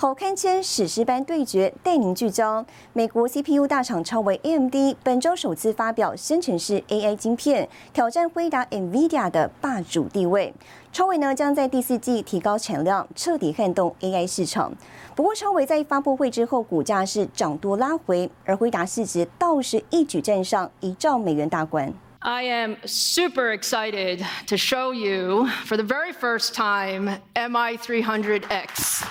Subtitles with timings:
[0.00, 2.64] 好看签史诗般对决，带您聚焦
[2.94, 4.74] 美国 CPU 大厂超微 AMD
[5.04, 10.54] 本周首次发表生成式 AI 晶片，挑战辉达 NVIDIA 的霸主地位。
[10.90, 14.72] 超微呢将在第四季提高产量，彻底撼动 AI 市场。
[15.14, 21.92] 不过超微在发布会之后，股价是涨多拉回，而辉达市值倒是一举站上一兆美元大关。
[22.20, 29.04] I am super excited to show you for the very first time MI300X.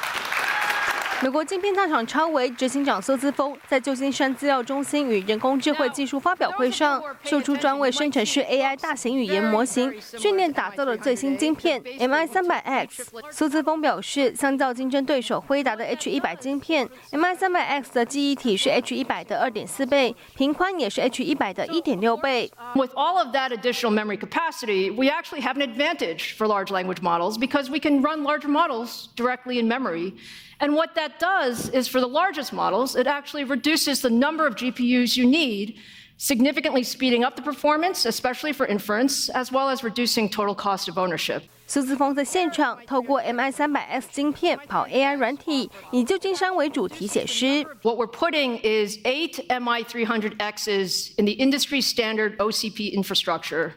[1.21, 13.11] 美国晶片大厂超维执行长苏姿峰在旧金山资料中心与人工智慧技术发表会上，秀出专为生成式 AI 大型语言模型训练打造的最新晶片 MI 三百 X。
[13.31, 22.49] 苏姿峰表示，相较竞争对手辉达的 H 一百晶片，MI 三百 X 的记忆体是 H 一百的二点四倍，频宽也是 H 一百的一点六倍。
[22.75, 27.38] With all of that additional memory capacity, we actually have an advantage for large language models
[27.38, 30.13] because we can run larger models directly in memory.
[30.60, 34.55] And what that does is for the largest models, it actually reduces the number of
[34.55, 35.77] GPUs you need,
[36.16, 40.97] significantly speeding up the performance, especially for inference, as well as reducing total cost of
[40.97, 41.42] ownership.
[41.66, 47.64] 苏姿峰在现场透过 MI 三百 X 晶片跑 AI 软体，以旧金山为主题写诗。
[47.83, 53.72] What we're putting is eight MI 300Xs in the industry standard OCP infrastructure.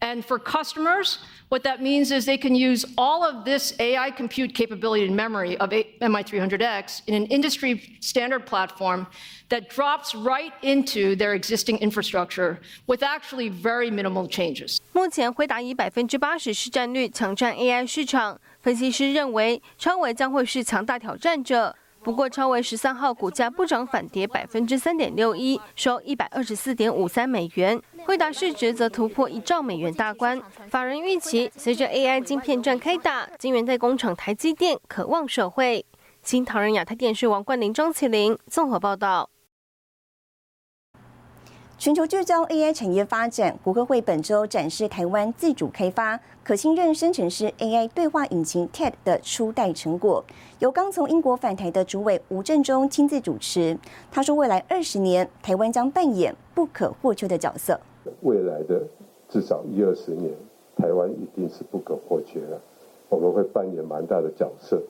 [0.00, 4.52] And for customers, what that means is they can use all of this AI compute
[4.52, 9.06] capability and memory of MI300X in an industry standard platform
[9.48, 14.78] that drops right into their existing infrastructure with actually very minimal changes.
[14.92, 18.40] 目前，辉达以百分之八十市占率抢占 AI 市场。
[18.60, 21.76] 分析师认为，超微将会是强大挑战者。
[22.07, 27.77] 不过，超威十三号股价不涨反跌百分之三点六一，收一百二十四点五三美元。
[28.05, 30.41] 惠达市值则突破一兆美元大关。
[30.69, 35.85] 法人预期，随着 AI 晶片战开打，晶圆代工厂台积电渴望受惠。
[36.23, 39.29] 新唐人亚太电视王冠霖、张启林综合报道。
[41.79, 50.25] 全球聚焦 AI 产业发展，谷歌会本周展示台湾自主开发可信任生成式 AI 对话引擎 TED 的初代成果，
[50.57, 53.77] 由刚从英国返台的主委吴振中亲自主持。
[54.09, 57.79] 他说，未来二十年，台湾将扮演不可或缺的角色。
[58.21, 58.81] 未来的
[59.29, 60.33] 至少一二十年，
[60.75, 62.59] 台湾一定是不可或缺的，
[63.07, 64.81] 我们会扮演蛮大的角色。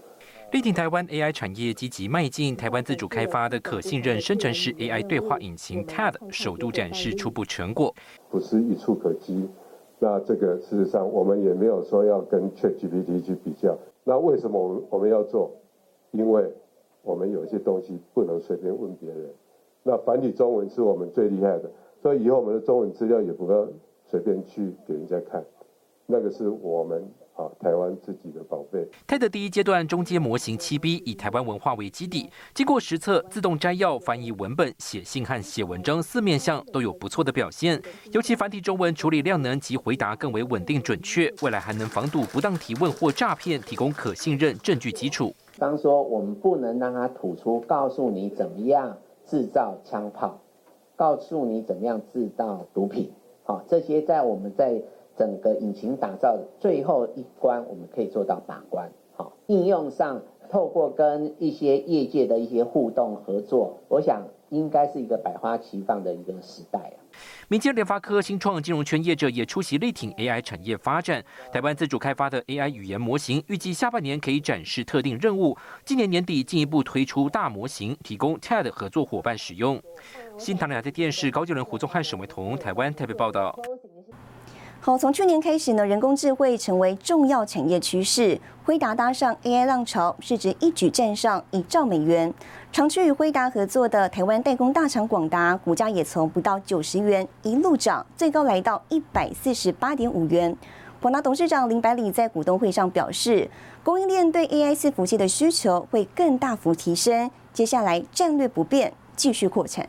[0.54, 7.94] 力挺台湾 AI 产业积极迈进，台湾自主开发的可信任生成式 AI 对话引擎 TED 首度展示初步成果，
[8.30, 9.50] 不是一触可及。
[10.00, 13.78] 那这个事实上，我们也没有说要跟 ChatGPT 去比较。
[14.06, 15.52] 那为什么我们我们要做？
[16.12, 16.50] 因为
[17.02, 19.30] 我们有一些东西不能随便问别人。
[19.84, 21.70] 那繁体中文是我们最厉害的，
[22.02, 23.68] 所以以后我们的中文资料也不要
[24.06, 25.44] 随便去给人家看。
[26.06, 27.06] 那个是我们。
[27.38, 28.84] 啊，台湾自己的宝贝。
[29.08, 37.80] TED 第一阶段中阶模型七 B 以台湾文化为基底，经过实测，自动摘要、翻译文本、写信和写文章四面向都有不错的表现。
[38.12, 45.32] 尤其繁体中文处理量能及回答更为稳定准确，未来还能防堵不当提问或诈骗，提供可信任证据基础。
[45.60, 50.40] 当说我们不能让它吐出告诉你怎么样制造枪炮，
[50.96, 53.12] 告诉你怎么样制造毒品，
[53.44, 54.82] 好，这些在我们在。
[55.18, 58.90] 整个引擎打造最后一关，我们可以做到把关。
[59.16, 66.98] 好，应用上透过跟一些业界的一些互动合作，我想应该是一个百花齐放的一个时代啊。
[67.48, 71.24] 民间联发科、新创金融圈业者也出席力挺 AI 产业发展。
[71.52, 79.82] 台湾自主开发的 AI 语言模型，预计下半年可以展示特定任务，今年年底进一步推出大模型，提供 TED 合作伙伴使用。
[80.38, 83.58] 新唐人亚电视高就人胡宗汉、沈维彤，台湾台北报道。
[84.88, 88.40] 好，从去年开始呢，人工智慧成为重要产业趋势。
[88.64, 92.34] 辉达搭上 AI 浪潮，市值一举站上一兆美元。
[92.72, 100.56] 长期与辉达合作的台湾代工大厂广达，股价也从不到九十元一路涨，最高来到一百四十八点五元。
[101.02, 103.50] 广达董事长林百里在股东会上表示，
[103.84, 109.86] 供应链对 AI 伺服器的需求会更大幅提升，接下来战略不变，继续扩产。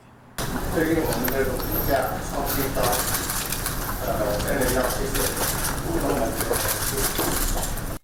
[0.75, 3.18] 最近我们的股价创新高。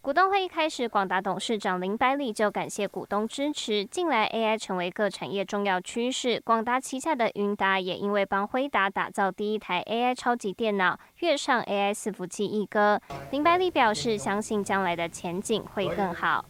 [0.01, 3.83] 股东会一开始，广达董事长林百里就感谢股东支持。
[3.87, 13.01] 近来 AI 成为各产业重要趋势，广达旗下的云达也因为帮辉达打造第一台 AI 超级电脑，跃上 AI 伺服器一哥。
[13.31, 16.45] 林百里表示，相信将来的前景会更好。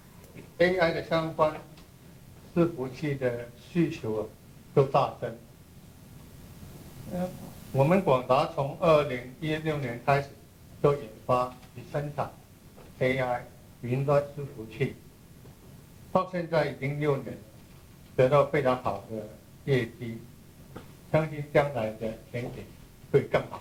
[0.59, 1.55] AI 的相关
[2.57, 4.29] 伺服器的需求
[4.75, 5.33] 都大增。
[7.77, 10.29] 我们广达从二零一六年开始
[10.81, 12.31] 就研发与生产。
[13.01, 13.41] AI
[13.81, 14.95] 云端伺服器
[16.13, 17.37] 到现在已经六年，
[18.15, 19.27] 得到非常好的
[19.65, 20.19] 业绩，
[21.11, 22.65] 相信将来的前景
[23.11, 23.61] 会更好。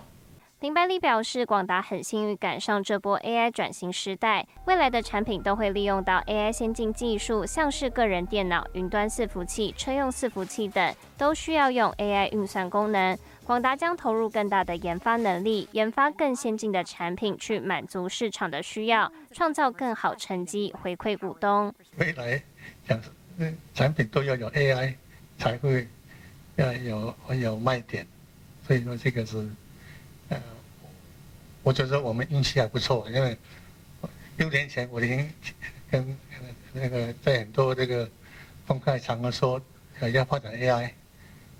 [0.60, 13.18] 林百里表示，广达很幸运赶上这波 AI 转型时代，未来的产品都会利用到 AI 先进技术，像是个人电脑、云端伺服器、车用伺服器等，都需要用 AI 运算功能。
[13.44, 21.74] 广达将投入更大的研发能力，研发更先进的产品，去满足市场的需要，创造更好成绩，回馈股东。
[21.98, 22.42] 未来
[22.88, 22.98] 讲
[23.74, 24.94] 产品都要有 AI
[25.38, 25.86] 才会
[26.56, 28.06] 要有有卖点，
[28.66, 29.46] 所以说这个是
[30.30, 30.40] 呃，
[31.62, 33.36] 我觉得我们运气还不错，因为
[34.38, 35.30] 六年前我已经
[35.90, 36.16] 跟
[36.72, 38.08] 那个在很多这个
[38.66, 39.60] 公开场合说
[40.14, 40.90] 要发展 AI，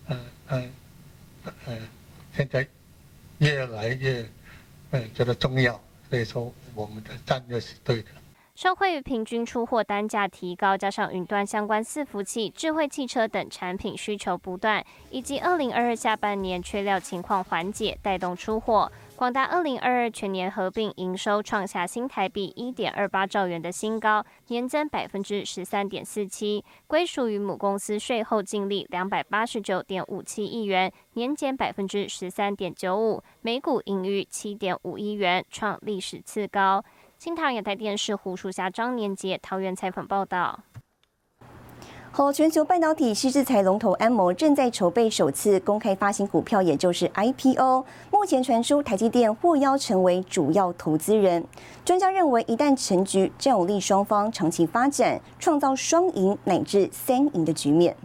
[0.08, 0.72] 嗯嗯。
[2.36, 2.66] 现在
[3.38, 4.25] 越来越
[4.90, 8.08] 嗯觉得重要，所以说我们的战略是对的。
[8.54, 18.90] 受惠于平均出货单价提高，加上云端相关伺服器、智慧汽车等产品需求不断，以及二零二二下半年缺料情况缓解，带动出货。
[19.16, 36.84] 广达二零二二全年合并营收创下新台币一点二八兆元的新高，年增百分之十三点四七，归属于母公司税后净利两百八十九点五七亿元，年减百分之十三点九五，每股盈余七点五亿元，创历史次高。
[37.17, 40.58] 新唐亚太电视胡淑霞、张年杰桃园采访报道。
[42.16, 47.84] 好，全球半导体西制裁龙头安谋正在筹备首次公开发行股票，也就是 IPO。
[48.12, 51.44] 目前传出台积电获邀成为主要投资人。
[51.84, 57.96] 专家认为，一旦成局，将有利双方长期发展，创造双赢乃至三赢的局面。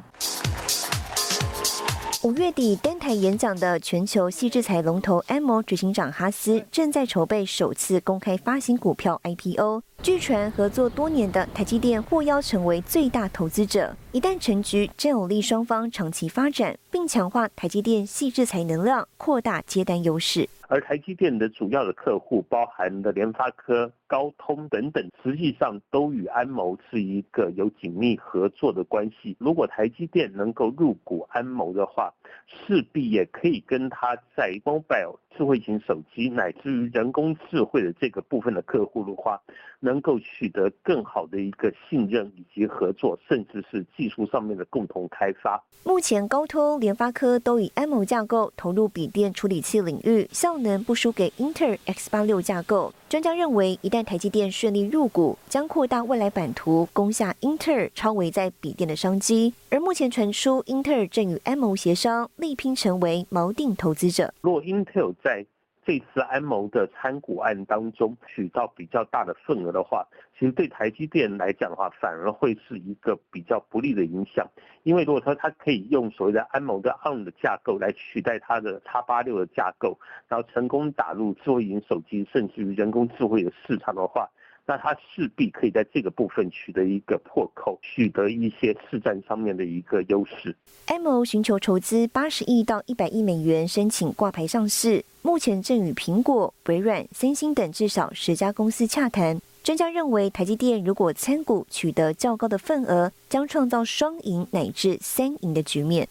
[2.22, 9.82] 五月底登台演讲的全球细制裁龙头 m o 执行长哈斯正在筹备首次公开发行股票 IPO。
[10.04, 13.96] 据传，合作多年的台积电获邀成为最大投资者。
[14.12, 20.50] 一旦成局，将有利双方长期发展，并强化台积电细制裁能量，扩大接单优势。
[20.70, 23.92] 而台积电的主要的客户，包含的联发科。
[24.08, 29.38] 高通等等，实际上都与安谋是一个有紧密合作的关系。
[29.40, 32.12] 如果台积电能够入股安谋的话，
[32.48, 39.40] 势必也可以跟他在 mobile 智慧型手机乃至于人工智慧的这个部分的客户的话，
[39.80, 45.64] 能够取得更好的一个信任以及合作，甚至是技术上面的共同开发。
[45.86, 52.94] 目前高通、联发科都以安谋架构投入笔电处理器领域，效能不输给英特尔 X 八六架构。
[53.08, 59.52] 专家认为，一旦台积电顺利入股，将扩大未来版图，攻下英特尔超维在笔电的商机。
[59.72, 64.32] 而目前传出，英特尔正与 M 协商，力拼成为锚定投资者。
[64.42, 65.46] 若英特尔在在
[65.86, 74.48] 这次安谋的参股案当中取到比较大的份额的话，其实对台积电来讲的话，反而会是一个比较不利的影响。
[74.82, 84.28] 因为如果说它可以用所谓的安谋的 ARM 的架构来取代它的叉八六的架构，然后成功打入智慧型手机甚至于人工智慧的市场的话，
[84.70, 90.56] 那它势必可以在这个部分取得一个破口，取得一些市占上面的一个优势。
[90.86, 95.04] MO 寻求筹资八十亿到一百亿美元，申请挂牌上市。
[95.24, 99.42] 目前正与苹果、微软、三星等至少十家公司洽谈。
[99.64, 106.08] 专家认为，台积电如果参股取得较高的份额，将创造双赢乃至三赢的局面。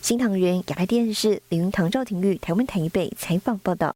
[0.00, 3.94] 新唐人亚太电视李云堂、赵廷玉台湾台北采访报道。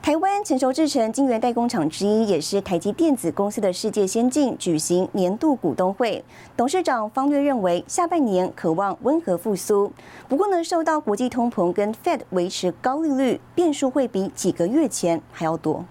[0.00, 6.24] 台湾成熟制成晶圆代工厂之一，也是台积电子公司的世界先进举行年度股东会。
[6.56, 9.92] 董事长方略认为，下半年渴望温和复苏，
[10.28, 15.84] 不过呢，受到国际通膨跟 Fed 维持高利率，变数会比几个月前还要多。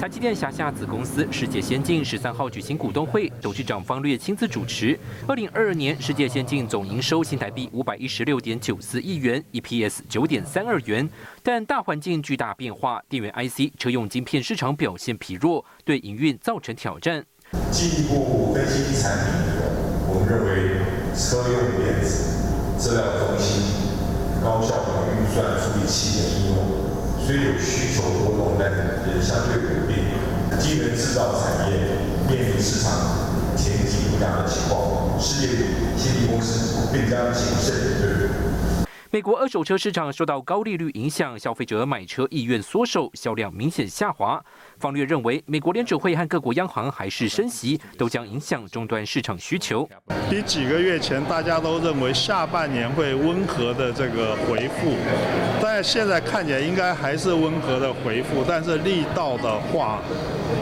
[0.00, 4.98] 台积电辖下子公司世界先进十三号举行股东会，董事长方略亲自主持。
[5.28, 11.06] 二零二二年世界先进总营收新台币五百一十六点九四亿元，EPS 九点三二元。
[11.42, 17.22] 但大环境巨大变化，电源 IC 车用晶片市场表现疲弱，对营运造成挑战。
[17.70, 19.28] 进一步分析产品
[20.08, 20.80] 我们认为
[21.14, 23.62] 车用电子、资料中心、
[24.42, 26.99] 高效能运算处理器的应用。
[27.24, 28.70] 所以有需求波动，但
[29.06, 29.94] 也相对稳定。
[30.58, 31.76] 机能制造产业
[32.28, 32.90] 面临市场
[33.56, 35.46] 前景不佳的情况，世界
[35.96, 38.49] 先进公司更加谨慎对。
[39.12, 44.40] 美国二手车市场受到高利率影响，消费者买车意愿缩手，销量明显下滑。
[44.78, 49.88] 方略认为，美国联储会和各国央行还是升息，都将影响终端市场需求。
[50.30, 54.94] 比几个月前大家都认为下半年会温和的这个回复，
[55.60, 60.00] 但现在看起来应该还是温和的回复，但是力道的话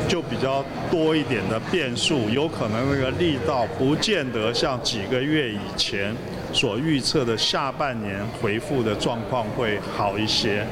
[0.08, 6.16] 就比较多一点的变数，有可能那个力道不见得像几个月以前。
[6.58, 10.66] 所预测的下半年回复的状况会好一些，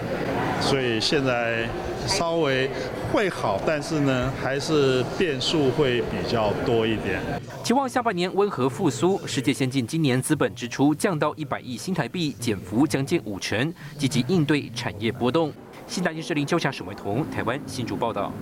[0.61, 1.65] 所以现在
[2.09, 2.69] 稍微
[3.13, 7.21] 会好，但是呢，还是变数会比较多一点。
[7.63, 9.25] 期望下半年温和复苏。
[9.29, 15.53] 世界先进今年资本支出降到一百亿新台币，减幅将近五成，积极应对产业波动。
[15.87, 18.33] 新大电视林秋霞、沈伟彤，台湾新竹报道。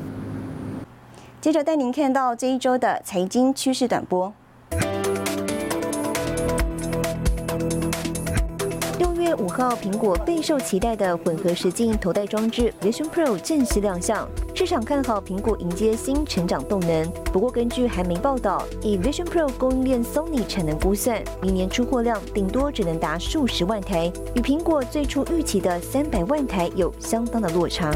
[1.42, 4.32] 接着带您看到这一周的财经趋势短波。
[9.36, 17.10] 五号，苹果备受期待的混合实境头戴装置 Vision Pro 正式亮相，市场看好苹果迎接新成长动能。
[17.32, 27.90] 不过，根据韩媒报道，以 Vision Pro 供应链 Sony 产能估算，明年出货量顶多只能达数十万台，与苹果最初预期的三百万台有相当的落差。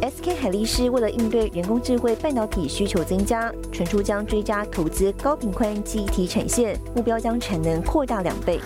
[0.00, 8.60] SK 海力士为了应对人工智慧半导体需求增加，传出将追加投资高频宽记忆体产线，目标将产能扩大两倍。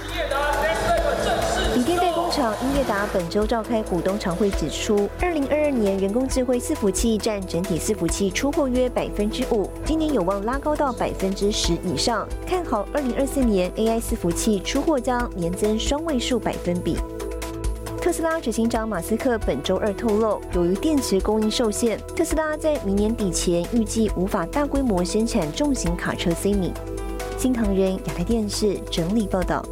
[1.74, 16.98] 锂电代工厂英业达本周召开股东常会，指出，二零二二年人工智慧伺服器占整体伺服器出货约百分之五，今年有望拉高到百分之十以上，看好二零二四年 AI 伺服器出货将年增双位数百分比。
[18.02, 26.70] 特斯拉执行长马斯克本周二透露，由于电池供应受限，特斯拉在明年底前预计无法大规模生产重型卡车 C 米。
[27.38, 29.64] 新唐人亚太电视整理报道。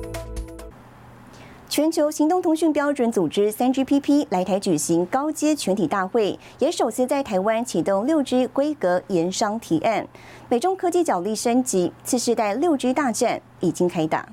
[1.71, 10.05] 全球行动通讯标准组织 3GPP 来台举行高阶全体大会，也首次在台湾启动 6G 规格研商提案。
[10.49, 14.29] 美中科技角力升级，次世代 6G 大战已经开打。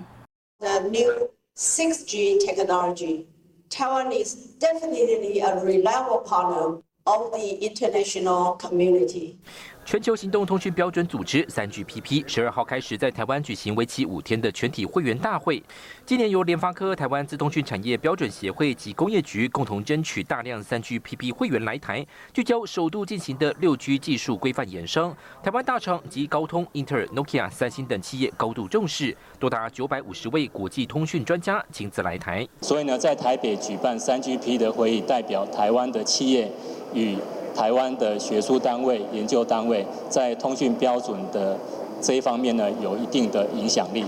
[0.58, 3.25] The new 6G technology,
[3.70, 9.36] Taiwan is definitely a reliable partner of the international community.
[9.88, 15.63] 全球行动通讯标准组织 3GPP 十二号开始在台湾举行为期五天的全体会员大会。
[16.06, 25.15] 今年由联发科、台湾自通讯产业标准协会及工业局共同争取大量 3GPP 会员来台，聚焦首度进行的 6G 技术规范衍生。
[25.41, 32.46] 台湾大厂及高通、英特尔、Nokia、三星等企业高度重视，多达九百五十位国际通讯专家亲自来台。
[32.60, 36.51] 所以呢，在台北举办 3GP 的会议，代表台湾的企业
[36.94, 37.17] 与。
[37.57, 41.59] 台湾的学术单位、研究单位在通讯标准的
[41.99, 44.05] 这一方面呢，有一定的影响力。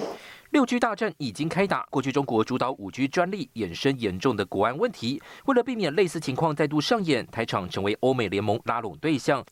[0.51, 1.85] 六 G 大战已经开打。
[1.89, 5.19] 过去中国主导五 G 专利，衍生严重的国安问题。
[5.45, 9.43] 为了避免类似情况再度上演，台厂成为欧美联盟拉拢对象。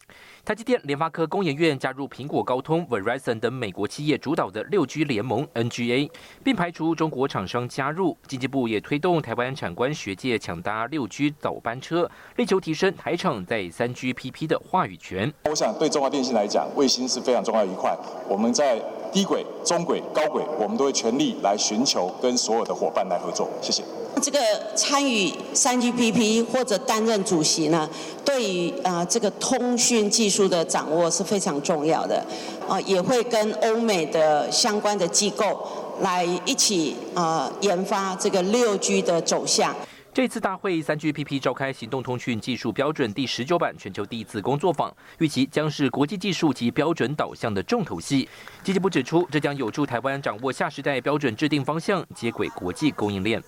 [0.47, 6.09] 台积电、联发科、工研院加入苹果、高通、Verizon 等美国企业主导的六 G 联盟 NGA，
[6.41, 8.15] 并排除中国厂商加入。
[8.29, 15.33] 经济部也推动台湾产官学界抢搭六 G 早班车，力求提升台厂在三 GPP 的话语权。
[15.49, 17.93] 我想对中华电信来讲，卫星是非常重要一块。
[18.29, 23.49] 我们在低轨、中轨、高轨，我们都会全力来寻求跟所有的伙伴来合作。
[23.61, 23.83] 谢谢。
[24.19, 24.39] 这个
[24.75, 27.87] 参与三 GPP 或者担任主席呢，
[28.25, 32.21] 对于啊这个通讯技术的掌握是非常重要的。
[32.67, 35.65] 啊，也会跟欧美的相关的机构
[36.01, 39.73] 来一起啊研发这个六 G 的走向。
[40.13, 48.27] 这次大会，三 GPP 召开行动通讯技术标准第十九版全球第一次工作坊，预期将是国际技术及标准导向的重头戏。
[48.63, 53.39] 经济部指出，这将有助台湾掌握下时代标准制定方向，接轨国际供应链。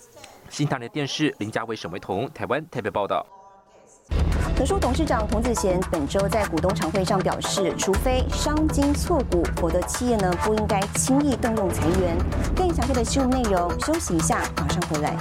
[0.48, 3.26] 新唐人电视林家伟、沈维彤，台湾台北报道。
[4.60, 12.18] 和硕董事长童子贤本周在股东常会上表示，除非伤筋错骨，否则企业呢不应该轻易动用裁员。
[12.54, 15.16] 更详细的新闻内容，休息一下，马上回来。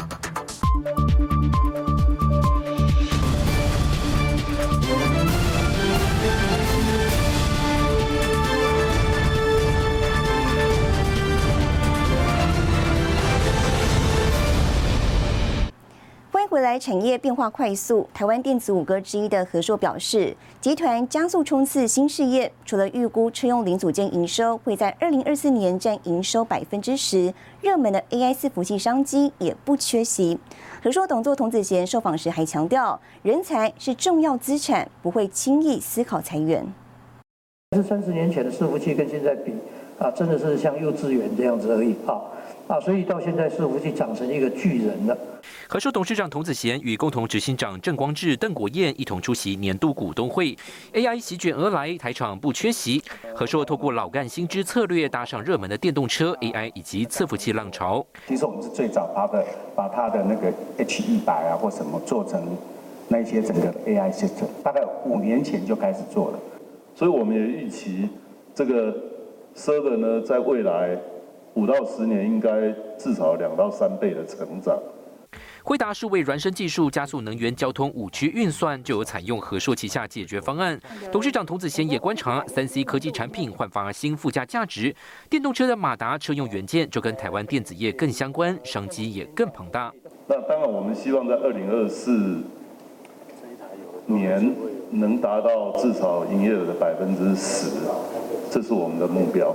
[16.59, 30.37] 未来来产业变化快速，台湾电子五哥之一的和硕表示，集团加速冲刺新事业，除了预估车用零组件营收会在二零二四年占营收百分之十，热门的 AI 伺服器商机也不缺席。
[30.83, 36.67] 和硕董座童子贤受访时还强调，人才是重要资产，不会轻易思考裁员。
[37.77, 39.53] 是三十年前的伺服器跟现在比
[40.00, 42.19] 啊，真的是像幼稚园这样子而已啊。
[42.69, 45.17] 啊，所以到现在伺服器长成一个巨人了。
[45.67, 50.55] 和硕董事长童子贤与共同执行长郑光志、邓国燕一同出席年度股东会。
[50.93, 53.03] AI 席卷而来，台场不缺席。
[53.35, 58.05] 和硕透过老干新知策略，搭上热门的电动车、AI 以及伺服器浪潮。
[58.27, 59.43] 其实我们是最早把的
[59.75, 62.55] 把它的那个 H 一百啊或什么做成
[63.09, 66.39] 那些整个 AI system，大概五年前就开始做了。
[66.95, 68.11] 所以我们也预期
[68.55, 68.95] 这个
[69.57, 70.99] server 呢，在未来。
[71.59, 74.79] 五到十年应该至少两到三倍的成长。
[75.65, 80.79] 惠达是为孪生技术加速能源交通五区运算，就有采用和硕旗下解决方案。
[81.11, 84.95] 董事长童子贤也观察三 C 科技产品焕发新附加价值。
[85.29, 89.93] 电动车的马达车用元件就跟台湾电子业更相关，商机也更庞大。
[90.29, 92.37] 那当然，我们希望在二零二四
[94.07, 94.55] 年
[94.91, 97.67] 能达到至少营业额的百分之十，
[98.49, 99.53] 这是我们的目标。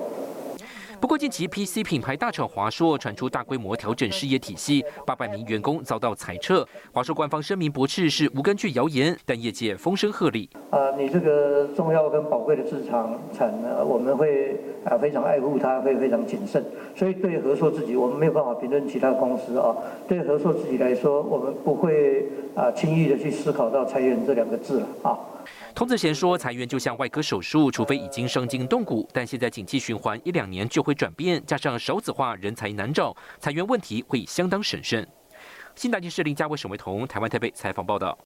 [1.03, 6.65] 不过，近期 PC 品牌大厂华硕传出大规模调整事业体系，八百名员工遭到裁撤。
[6.93, 10.47] 华硕官方声明驳斥是无根据谣言，但业界风声鹤唳。
[10.69, 16.63] 啊，你这个重要跟宝贵的市场产呢，我们会啊非常爱护它，会非常谨慎。
[16.95, 19.75] 所以对合硕自己，我们没有办法评论其他公司啊。
[20.07, 25.19] 对合硕自己来说，我们不会啊轻易的去思考到裁员这两个字了啊。
[25.75, 35.07] 童子贤说：“裁员就像外科手术，除非已经伤筋动骨，但现在景气循环一两年就会转变，加上少子化，人才难找，裁员问题会相当审慎。”
[35.75, 38.17] 新大电视林家伟、沈维彤，台湾台北采访报道。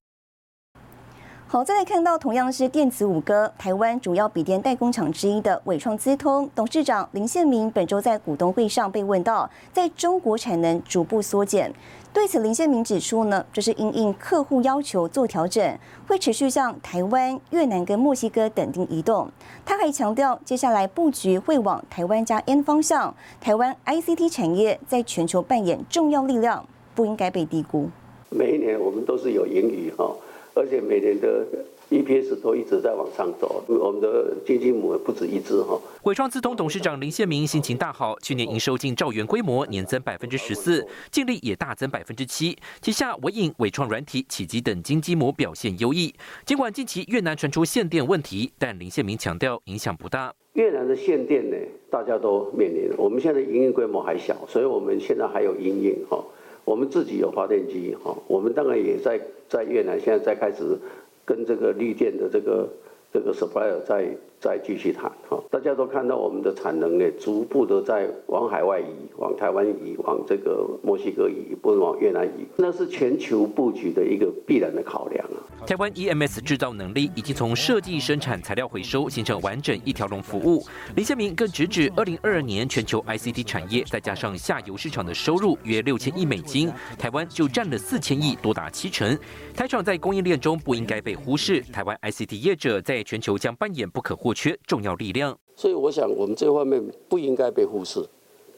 [1.50, 11.74] 好，再来看到同样是电子五哥，台湾主要笔电代工厂之一的伟创资通董事长林宪明，本周在股东会上被问到，在中国产能逐步缩减。
[12.18, 19.30] 对此，林宪明指出呢，这是因应客户要求做调整，会持续向台湾、越南跟墨西哥等地移动。
[19.64, 27.88] 他还强调，接下来布局会往台湾加 N 方向，台湾 ICT 产业在全球扮演重要力量，不应该被低估。
[28.32, 30.12] 每一年我们都是有盈余哈。
[30.58, 31.46] 而且每年的
[31.90, 35.80] EPS 都一直在往上走，我们的基金母不止一只哈。
[36.04, 42.58] 伟创资通董事长林宪明心情大好，去年营收近兆元规模，年增百分之十四，净利也大增百分之七。
[42.82, 46.14] 旗下伟影、伟创软体、启基等金基模表现优异。
[46.46, 50.34] 尽管近期越南传出限电问题，但林宪明强调影响不大。
[50.54, 51.56] 越南的限电呢，
[51.92, 52.90] 大家都面临。
[52.98, 56.22] 我们现在营运规模还小，所以我们现在还有营运哈。
[56.68, 60.78] 我们自己有发电机哈，我们当然也在在越南，现在在开始
[61.24, 62.68] 跟这个绿电的这个
[63.14, 65.42] 这个 supplier 在在继续谈哈。
[65.50, 68.86] 大家都看到我们的产能呢，逐步的在往海外移，
[69.18, 75.66] 往台湾移，往这个墨西哥移，不是往越南移，那是全球布局的一个必然的考量啊。
[75.66, 80.64] 台湾 EMS 制造能力已经从设计、生产、材料回收，形成完整一条龙服务。
[80.96, 89.18] 林宪明更直指，二零二二年全球 ICT 产业再加上下游市场的收入约六千亿美金，台湾就占了四千亿，多达七成。
[89.56, 95.38] 台厂在供应链中不应该被忽视，台湾 ICT 业者在在全球将扮演不可或缺重要力量。
[95.56, 98.04] 所以，我想我们这方面不应该被忽视，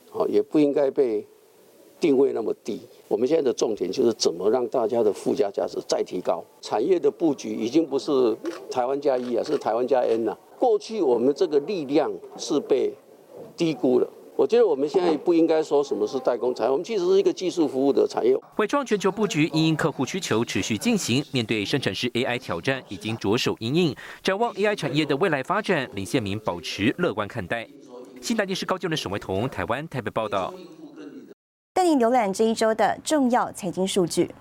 [0.10, 1.28] 好，也不应该被
[2.00, 2.80] 定位那么低。
[3.10, 6.42] 我们现在的重点就是怎么让大家的附加价值再提高。
[6.62, 8.36] 产业的布局已经不是
[8.72, 10.40] 台湾加一啊，是台湾加 N 了。
[10.58, 12.94] 过去我们这个力量是被
[13.58, 14.10] 低估了。
[14.40, 18.34] 我觉得我们现在不应该说什么是代工产业，我们其实是一个技术服务的产业。
[18.56, 23.94] 伟创全球布局因客户需求持续进行，面对生产式 AI 挑战，已经着手应应。
[24.24, 27.68] 展望 AI 产业的未来发展，林宪明保持乐观看待。
[28.22, 30.54] 新台电视高就的沈伟彤，台湾台北报道。
[31.74, 34.34] 带您浏览这一周的重要财经数据。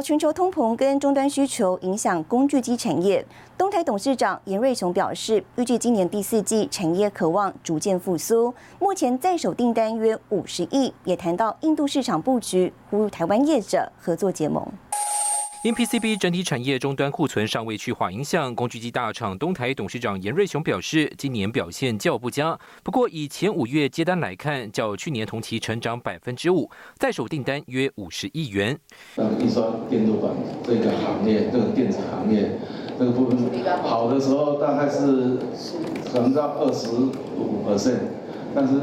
[0.00, 3.24] 全球通膨跟终端需求影响工具机产业。
[3.56, 14.66] 东台董事长严瑞雄表示，预计今年第四季产业渴望逐渐复苏，目前在手订单约五十亿，也谈到印度市场布局，呼吁台湾业者合作结盟。
[15.64, 22.56] 因 PCB 整体产业终端库存尚未去化影响，工具机大厂东台董事长严瑞雄表示，今年表现较不佳。
[22.84, 28.78] 不过以前五月接单来看，较去年同期成长百分之五，在手订单约五十亿元。
[29.16, 30.30] 像印刷电路板
[30.62, 32.52] 这个行业，这个电子行业
[32.96, 33.36] 这个部分，
[33.82, 35.38] 好的时候大概是
[36.12, 36.88] 可能到二十
[37.36, 37.98] 五 percent，
[38.54, 38.74] 但是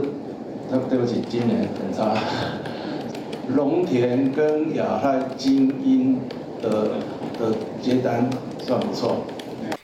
[0.89, 2.13] 对不起，今年很差。
[3.55, 6.19] 龙田跟亚太精英。
[6.69, 6.87] 的
[7.39, 9.34] 的接单算不错。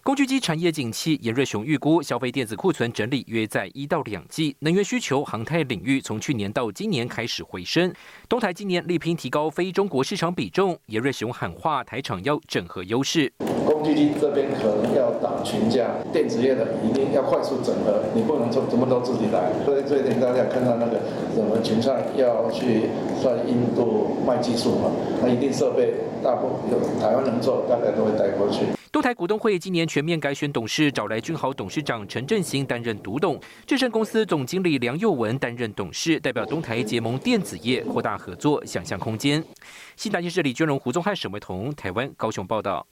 [0.03, 4.55] 工具机产业景气，严瑞雄预估消费电子库存整理约在一到两季。
[4.61, 7.93] 能源需求、航太领域从去年到今年开始回升。
[8.27, 13.31] 东台今年力拼提高非中国市场比重，严瑞雄喊话台厂要整合优势。
[13.63, 19.53] 工具机这边可能要打群架，电子业的一定要快速整合，你不能从什么都自己来。
[19.63, 20.99] 所以这一点大家看到那个
[21.35, 22.89] 什么群创要去
[23.21, 28.65] 算印度卖技术嘛，那一定设备大部分有台湾能做，大概都会带过去。
[28.91, 39.43] 东台股东会今年全面改选董事，找来君豪董事长陈振兴担任独董，智胜公司总经理梁佑文担任董事，代表东台结盟电子业，扩大合作想象空间。
[39.97, 42.87] 新台电视李娟荣、胡宗汉、沈维彤，台湾高雄报道。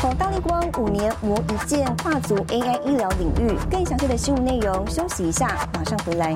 [0.00, 3.56] 好，大力光五年磨一剑，跨足 AI 医疗领域。
[3.70, 6.34] 更详细的新闻内容，休息一下，马上回来。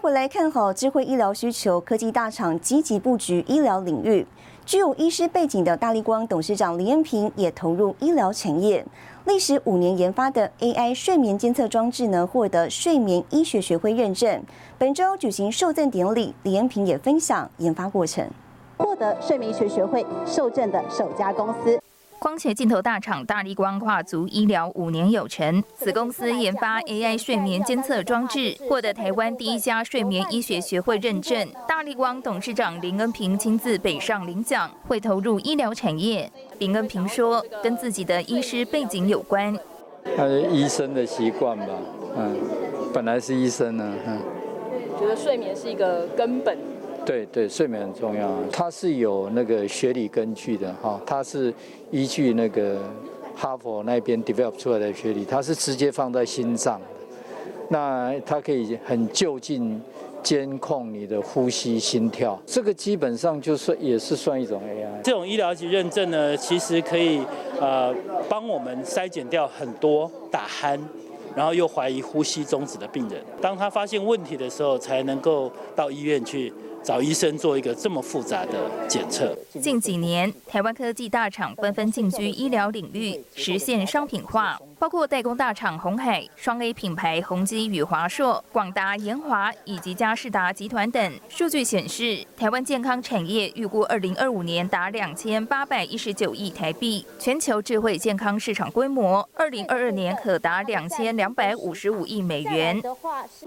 [0.00, 4.26] 回来看好智慧医疗需求，科技大厂积极布局医疗领域。
[4.64, 8.82] 具有医师背景的大力光董事长李恩平也投入医疗产业，
[9.26, 14.42] 历时五年研发的 AI 睡眠监测装置呢，获得睡眠医学学会认证。
[14.78, 18.26] 本周举行授赠典礼，李恩平也分享研发过程。
[18.78, 21.78] 获得睡眠学学会授证的首家公司。
[22.20, 31.48] 光学镜头大厂大力光跨足医疗五年有成，子公司研发 AI 睡眠监测装置，获得台湾第一家睡眠医学学会认证。
[31.66, 36.30] 大力光董事长林恩平亲自北上领奖，会投入医疗产业。
[36.58, 39.58] 林恩平说，跟自己的医师背景有关。
[40.14, 41.68] 他是医生的习惯吧，
[42.18, 42.36] 嗯，
[42.92, 44.20] 本来是医生呢，嗯。
[45.00, 46.58] 觉得睡眠是一个根本。
[47.10, 51.52] 对对，睡眠很重要，它是有那个学理根据的哈，它是
[51.90, 52.78] 依据那个
[53.34, 56.86] 哈佛那边 develop 出来的学理，它是直接放在心脏的，
[57.68, 59.82] 那它可以很就近
[60.22, 65.02] 监控你的呼吸、心跳，这个基本上就是也是算一种 AI。
[65.02, 67.20] 这种医疗级认证呢，其实可以
[67.60, 67.92] 呃
[68.28, 70.78] 帮我们筛减掉很多打鼾，
[71.34, 76.52] 然后又怀疑呼吸终止的病人，当他发现问题的时候，才能够到医院去。
[76.82, 79.36] 找医生做一个这么复杂的检测。
[79.60, 84.58] 近几年，台湾科技大厂纷纷进军医疗领域，实现商品化。
[84.80, 91.12] 包括代工大厂红海、双 A 品牌宏基与华硕、广达、研华以及嘉士达集团等。
[91.28, 102.82] 数据显示，台湾健康产业预估二零二五年达两千八百一十九亿台币，全球智慧健康市场规模二零二二年可达两千两百五十五亿美元。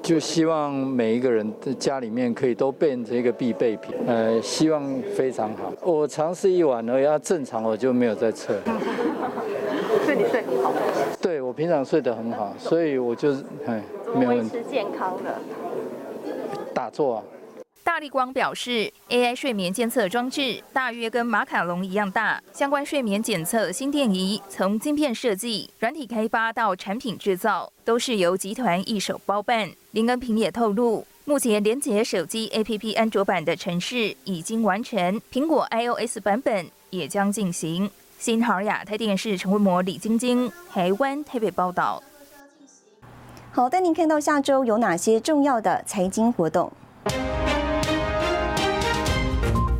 [0.03, 5.73] 就希望每一个人的家里面可以都变成一个必备品，呃，希望非常好。
[5.81, 8.55] 我尝试一晚而已，要正常我就没有再测。
[10.29, 10.73] 睡很好。
[11.21, 13.81] 对我平常睡得很好，所以我就是哎，
[14.15, 15.39] 没有维持健康的
[16.73, 17.23] 打坐啊。
[17.85, 29.69] 大力光表示，AI 睡眠监测装置大约跟马卡龙一样大，相关睡眠检测心电仪从晶片设计、软体开发到产品制造，都是由集团一手包办。
[29.91, 37.91] 林恩平也透露，目前连接手机 APP 安卓版的程式已经完成，苹果 iOS 版本也将进行。
[38.23, 42.01] 新豪亚太电视陈慧模、李晶晶，台湾台北报道。
[43.51, 46.71] 好，带您看到下周有哪些重要的财经活动。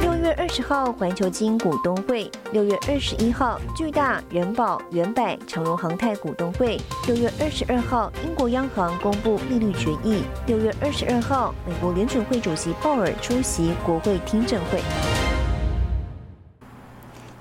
[0.02, 6.78] 六月二十号环球金股东会，六月二十一号巨大、人保、元百、长荣航太股东会，
[7.08, 14.82] 六月二十二号英国央行公布利率决议，六月二十二号美国联准会主席鲍尔出席国会听证会。